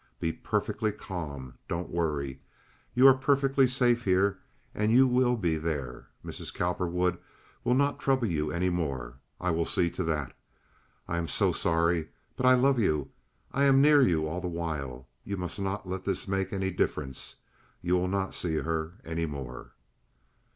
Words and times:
Be 0.19 0.33
perfectly 0.33 0.91
calm. 0.91 1.59
Don't 1.67 1.91
worry. 1.91 2.41
You 2.95 3.05
are 3.05 3.13
perfectly 3.13 3.67
safe 3.67 4.03
here, 4.03 4.39
and 4.73 4.91
you 4.91 5.05
will 5.07 5.35
be 5.35 5.57
there. 5.57 6.07
Mrs. 6.25 6.51
Cowperwood 6.51 7.19
will 7.63 7.75
not 7.75 7.99
trouble 7.99 8.25
you 8.27 8.49
any 8.49 8.71
more. 8.71 9.19
I 9.39 9.51
will 9.51 9.63
see 9.63 9.91
to 9.91 10.03
that. 10.05 10.35
I 11.07 11.19
am 11.19 11.27
so 11.27 11.51
sorry; 11.51 12.07
but 12.35 12.47
I 12.47 12.55
love 12.55 12.79
you. 12.79 13.11
I 13.51 13.65
am 13.65 13.79
near 13.79 14.01
you 14.01 14.27
all 14.27 14.41
the 14.41 14.47
while. 14.47 15.07
You 15.23 15.37
must 15.37 15.61
not 15.61 15.87
let 15.87 16.03
this 16.03 16.27
make 16.27 16.51
any 16.51 16.71
difference. 16.71 17.35
You 17.83 17.95
will 17.95 18.07
not 18.07 18.33
see 18.33 18.55
her 18.55 18.93
any 19.05 19.27
more." 19.27 19.73